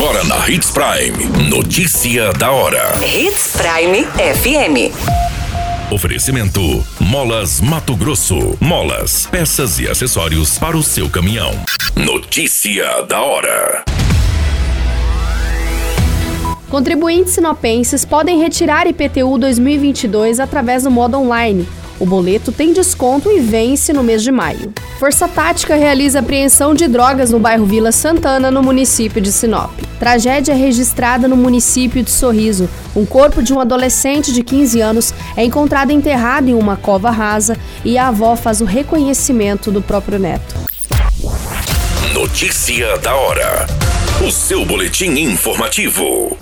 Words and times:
Agora 0.00 0.22
na 0.22 0.48
Hits 0.48 0.70
Prime. 0.70 1.50
Notícia 1.50 2.32
da 2.32 2.52
hora. 2.52 2.94
Hits 3.04 3.56
Prime 3.56 4.04
FM. 4.04 4.94
Oferecimento: 5.92 6.60
Molas 7.00 7.60
Mato 7.60 7.96
Grosso. 7.96 8.56
Molas, 8.60 9.26
peças 9.26 9.80
e 9.80 9.88
acessórios 9.88 10.56
para 10.56 10.76
o 10.76 10.84
seu 10.84 11.10
caminhão. 11.10 11.50
Notícia 11.96 13.02
da 13.08 13.20
hora. 13.20 13.84
Contribuintes 16.70 17.32
sinopenses 17.32 18.04
podem 18.04 18.38
retirar 18.38 18.86
IPTU 18.86 19.36
2022 19.36 20.38
através 20.38 20.84
do 20.84 20.92
modo 20.92 21.18
online. 21.18 21.66
O 22.00 22.06
boleto 22.06 22.52
tem 22.52 22.72
desconto 22.72 23.30
e 23.30 23.40
vence 23.40 23.92
no 23.92 24.04
mês 24.04 24.22
de 24.22 24.30
maio. 24.30 24.72
Força 25.00 25.26
Tática 25.26 25.74
realiza 25.74 26.20
apreensão 26.20 26.74
de 26.74 26.86
drogas 26.86 27.30
no 27.30 27.40
bairro 27.40 27.66
Vila 27.66 27.90
Santana, 27.90 28.50
no 28.50 28.62
município 28.62 29.20
de 29.20 29.32
Sinop. 29.32 29.72
Tragédia 29.98 30.54
registrada 30.54 31.26
no 31.26 31.36
município 31.36 32.02
de 32.02 32.10
Sorriso. 32.10 32.68
Um 32.94 33.04
corpo 33.04 33.42
de 33.42 33.52
um 33.52 33.58
adolescente 33.60 34.32
de 34.32 34.44
15 34.44 34.80
anos 34.80 35.14
é 35.36 35.44
encontrado 35.44 35.90
enterrado 35.90 36.48
em 36.48 36.54
uma 36.54 36.76
cova 36.76 37.10
rasa 37.10 37.56
e 37.84 37.98
a 37.98 38.08
avó 38.08 38.36
faz 38.36 38.60
o 38.60 38.64
reconhecimento 38.64 39.72
do 39.72 39.82
próprio 39.82 40.18
neto. 40.18 40.54
Notícia 42.14 42.96
da 42.98 43.14
hora. 43.14 43.66
O 44.26 44.30
seu 44.30 44.64
boletim 44.64 45.10
informativo. 45.18 46.36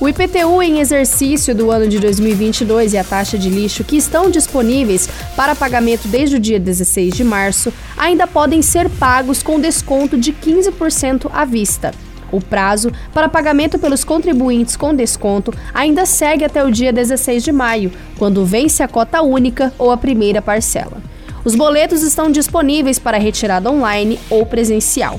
O 0.00 0.08
IPTU 0.08 0.62
em 0.62 0.78
exercício 0.78 1.52
do 1.52 1.72
ano 1.72 1.88
de 1.88 1.98
2022 1.98 2.92
e 2.92 2.98
a 2.98 3.02
taxa 3.02 3.36
de 3.36 3.50
lixo 3.50 3.82
que 3.82 3.96
estão 3.96 4.30
disponíveis 4.30 5.08
para 5.34 5.56
pagamento 5.56 6.06
desde 6.06 6.36
o 6.36 6.38
dia 6.38 6.60
16 6.60 7.16
de 7.16 7.24
março 7.24 7.72
ainda 7.96 8.24
podem 8.24 8.62
ser 8.62 8.88
pagos 8.88 9.42
com 9.42 9.58
desconto 9.58 10.16
de 10.16 10.32
15% 10.32 11.28
à 11.32 11.44
vista. 11.44 11.92
O 12.30 12.40
prazo 12.40 12.92
para 13.12 13.28
pagamento 13.28 13.76
pelos 13.76 14.04
contribuintes 14.04 14.76
com 14.76 14.94
desconto 14.94 15.52
ainda 15.74 16.06
segue 16.06 16.44
até 16.44 16.64
o 16.64 16.70
dia 16.70 16.92
16 16.92 17.42
de 17.42 17.50
maio, 17.50 17.90
quando 18.16 18.44
vence 18.44 18.84
a 18.84 18.88
cota 18.88 19.20
única 19.22 19.74
ou 19.76 19.90
a 19.90 19.96
primeira 19.96 20.40
parcela. 20.40 21.02
Os 21.44 21.56
boletos 21.56 22.02
estão 22.02 22.30
disponíveis 22.30 23.00
para 23.00 23.18
retirada 23.18 23.68
online 23.68 24.20
ou 24.30 24.46
presencial. 24.46 25.18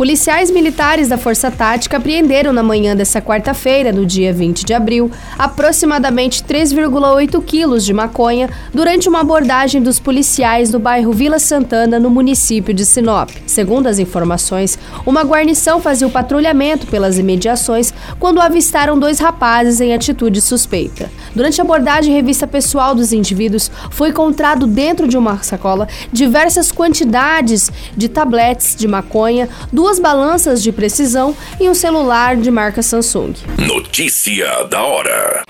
Policiais 0.00 0.50
militares 0.50 1.08
da 1.08 1.18
Força 1.18 1.50
Tática 1.50 1.98
apreenderam 1.98 2.54
na 2.54 2.62
manhã 2.62 2.96
dessa 2.96 3.20
quarta-feira, 3.20 3.92
no 3.92 4.06
dia 4.06 4.32
20 4.32 4.64
de 4.64 4.72
abril, 4.72 5.10
aproximadamente 5.38 6.42
3,8 6.42 7.44
quilos 7.44 7.84
de 7.84 7.92
maconha 7.92 8.48
durante 8.72 9.10
uma 9.10 9.20
abordagem 9.20 9.82
dos 9.82 10.00
policiais 10.00 10.70
no 10.72 10.78
bairro 10.78 11.12
Vila 11.12 11.38
Santana, 11.38 12.00
no 12.00 12.08
município 12.08 12.72
de 12.72 12.86
Sinop. 12.86 13.28
Segundo 13.46 13.88
as 13.88 13.98
informações, 13.98 14.78
uma 15.04 15.22
guarnição 15.22 15.82
fazia 15.82 16.06
o 16.06 16.10
patrulhamento 16.10 16.86
pelas 16.86 17.18
imediações 17.18 17.92
quando 18.18 18.40
avistaram 18.40 18.98
dois 18.98 19.18
rapazes 19.18 19.82
em 19.82 19.92
atitude 19.92 20.40
suspeita. 20.40 21.10
Durante 21.34 21.60
a 21.60 21.64
abordagem 21.64 22.14
revista 22.14 22.46
pessoal 22.46 22.94
dos 22.94 23.12
indivíduos, 23.12 23.70
foi 23.90 24.08
encontrado 24.08 24.66
dentro 24.66 25.06
de 25.06 25.18
uma 25.18 25.42
sacola 25.42 25.86
diversas 26.10 26.72
quantidades 26.72 27.70
de 27.94 28.08
tabletes 28.08 28.74
de 28.74 28.88
maconha, 28.88 29.46
duas 29.70 29.89
duas 29.90 29.98
balanças 29.98 30.62
de 30.62 30.70
precisão 30.70 31.36
e 31.58 31.68
um 31.68 31.74
celular 31.74 32.36
de 32.36 32.48
marca 32.48 32.80
Samsung. 32.80 33.34
Notícia 33.58 34.62
da 34.64 34.84
hora. 34.84 35.42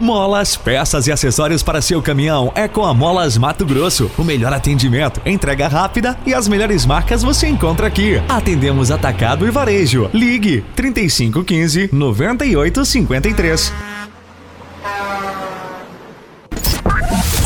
Molas, 0.00 0.56
peças 0.56 1.06
e 1.06 1.12
acessórios 1.12 1.62
para 1.62 1.82
seu 1.82 2.00
caminhão 2.00 2.50
é 2.54 2.66
com 2.66 2.84
a 2.84 2.94
Molas 2.94 3.36
Mato 3.36 3.66
Grosso. 3.66 4.10
O 4.16 4.24
melhor 4.24 4.54
atendimento, 4.54 5.20
entrega 5.26 5.68
rápida 5.68 6.18
e 6.24 6.32
as 6.32 6.48
melhores 6.48 6.86
marcas 6.86 7.22
você 7.22 7.46
encontra 7.46 7.86
aqui. 7.86 8.14
Atendemos 8.26 8.90
atacado 8.90 9.46
e 9.46 9.50
varejo. 9.50 10.08
Ligue 10.12 10.64
3515 10.74 11.90
9853. 11.92 13.91